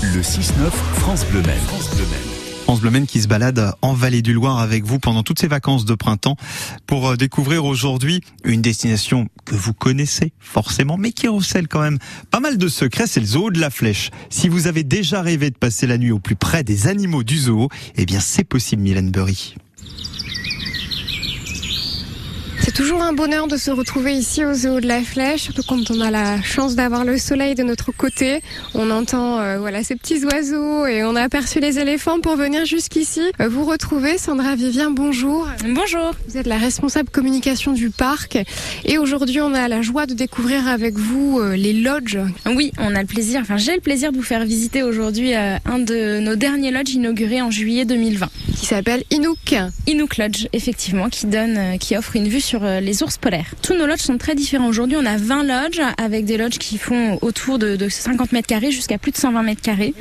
[0.00, 1.58] Le 6-9 France Bleu Maine.
[1.66, 2.62] France Bleu Maine.
[2.62, 5.48] France Bleu Maine qui se balade en vallée du Loir avec vous pendant toutes ces
[5.48, 6.36] vacances de printemps
[6.86, 11.98] pour euh, découvrir aujourd'hui une destination que vous connaissez forcément mais qui recèle quand même
[12.30, 14.10] pas mal de secrets, c'est le zoo de la Flèche.
[14.30, 17.36] Si vous avez déjà rêvé de passer la nuit au plus près des animaux du
[17.36, 19.56] zoo, eh bien c'est possible Mylène Burry.
[22.60, 25.90] C'est toujours un bonheur de se retrouver ici au zoo de la Flèche, surtout quand
[25.90, 28.40] on a la chance d'avoir le soleil de notre côté.
[28.72, 32.66] On entend euh, voilà ces petits oiseaux et on a aperçu les éléphants pour venir
[32.66, 33.32] jusqu'ici.
[33.40, 35.48] Euh, vous retrouvez Sandra Vivien, bonjour.
[35.64, 36.12] Bonjour.
[36.28, 38.38] Vous êtes la responsable communication du parc
[38.84, 42.20] et aujourd'hui on a la joie de découvrir avec vous euh, les lodges.
[42.46, 45.56] Oui, on a le plaisir, enfin j'ai le plaisir de vous faire visiter aujourd'hui euh,
[45.64, 48.28] un de nos derniers lodges inaugurés en juillet 2020.
[48.68, 49.54] S'appelle Inouk.
[49.86, 53.54] Inouk Lodge, effectivement, qui donne, euh, qui offre une vue sur euh, les ours polaires.
[53.62, 54.66] Tous nos lodges sont très différents.
[54.66, 58.46] Aujourd'hui, on a 20 lodges avec des lodges qui font autour de, de 50 mètres
[58.46, 59.94] carrés jusqu'à plus de 120 mètres carrés.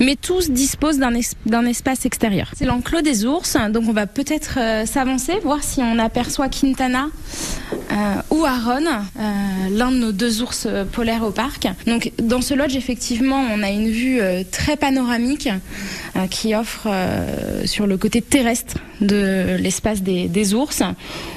[0.00, 2.50] Mais tous disposent d'un es- d'un espace extérieur.
[2.56, 7.08] C'est l'enclos des ours, donc on va peut-être euh, s'avancer, voir si on aperçoit Quintana
[8.30, 8.84] ou Aaron,
[9.70, 11.68] l'un de nos deux ours polaires au parc.
[11.86, 14.18] Donc dans ce lodge, effectivement, on a une vue
[14.50, 15.48] très panoramique
[16.30, 16.88] qui offre
[17.66, 20.82] sur le côté terrestre de l'espace des, ours.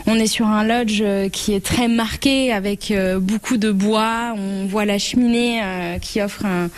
[0.06, 4.34] On est sur un lodge euh, qui est très marqué avec euh, beaucoup de bois.
[4.36, 6.70] On voit la cheminée euh, qui offre un,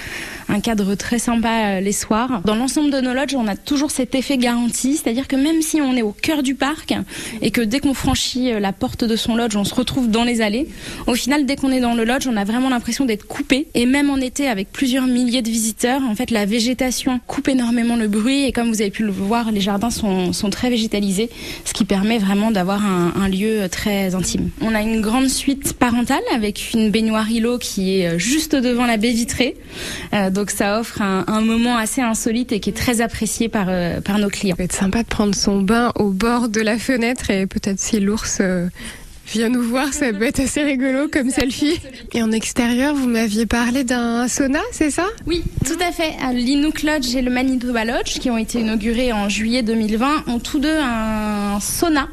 [0.62, 2.42] cadre très sympa les soirs.
[2.44, 5.80] Dans l'ensemble de nos lodges, on a toujours cet effet garanti, c'est-à-dire que même si
[5.80, 6.94] on est au cœur du parc
[7.42, 10.42] et que dès qu'on franchit la porte de son lodge, on se retrouve dans les
[10.42, 10.68] allées,
[11.08, 13.68] au final, dès qu'on est dans le lodge, on a vraiment l'impression d'être coupé.
[13.74, 17.96] Et même en été, avec plusieurs milliers de visiteurs, en fait, la végétation coupe énormément
[17.96, 18.46] le bruit.
[18.46, 22.18] Et comme vous avez pu le voir, les jardins sont, sont très ce qui permet
[22.18, 24.50] vraiment d'avoir un, lieu très intime.
[24.62, 28.86] On a une grande suite parentale avec une baignoire îlot qui est euh, juste devant
[28.86, 29.56] la baie vitrée.
[30.14, 34.02] Euh, donc ça offre un, moment assez insolite et qui est très apprécié par, euh,
[34.02, 34.56] par nos clients.
[34.56, 37.80] Ça peut être sympa de prendre son bain au bord de la fenêtre et peut-être
[37.80, 38.42] si l'ours
[39.32, 41.80] vient nous voir, ça peut être assez rigolo comme selfie.
[42.14, 45.06] Et en extérieur, vous m'aviez parlé d'un sauna, c'est ça?
[45.28, 46.14] Oui, tout à fait.
[46.34, 50.60] L'Inouk Lodge et le Manitoba Lodge, qui ont été inaugurés en juillet 2020, ont tous
[50.60, 52.08] deux un sauna.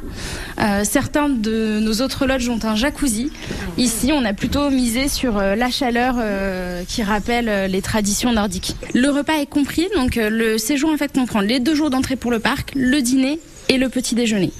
[0.58, 3.30] Euh, certains de nos autres lodges ont un jacuzzi.
[3.78, 8.76] Ici, on a plutôt misé sur euh, la chaleur euh, qui rappelle les traditions nordiques.
[8.94, 12.30] Le repas est compris, donc le séjour en fait comprend les deux jours d'entrée pour
[12.30, 13.38] le parc, le dîner
[13.68, 14.50] et le petit déjeuner.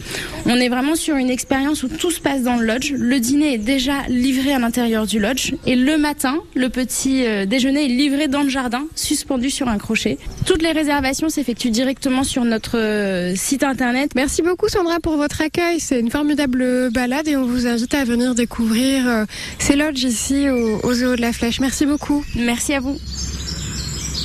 [0.46, 2.92] On est vraiment sur une expérience où tout se passe dans le lodge.
[2.92, 7.46] Le dîner est déjà livré à l'intérieur du lodge et le matin, le petit euh,
[7.46, 10.18] déjeuner est livré dans le jardin, suspendu sur un crochet.
[10.44, 14.12] Toutes les réservations s'effectuent directement sur notre euh, site internet.
[14.14, 15.80] Merci beaucoup Sandra pour votre accueil.
[15.80, 19.24] C'est une formidable balade et on vous invite à venir découvrir euh,
[19.58, 21.60] ces lodges ici au, au Zoo de la Flèche.
[21.60, 22.24] Merci beaucoup.
[22.34, 22.96] Merci à vous.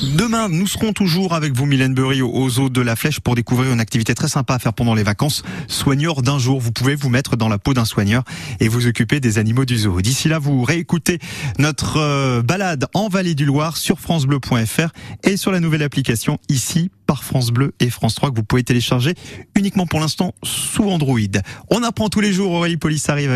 [0.02, 3.72] Demain, nous serons toujours avec vous, Mylène Burry, au zoo de la Flèche pour découvrir
[3.72, 5.44] une activité très sympa à faire pendant les vacances.
[5.68, 6.58] Soigneur d'un jour.
[6.58, 8.24] Vous pouvez vous mettre dans la peau d'un soigneur
[8.58, 10.00] et vous occuper des animaux du zoo.
[10.00, 11.20] D'ici là, vous réécoutez
[11.58, 14.88] notre euh, balade en vallée du Loir sur francebleu.fr
[15.22, 18.64] et sur la nouvelle application ici par France Bleu et France 3 que vous pouvez
[18.64, 19.14] télécharger
[19.54, 21.18] uniquement pour l'instant sous Android.
[21.70, 23.30] On apprend tous les jours, Aurélie Police arrive.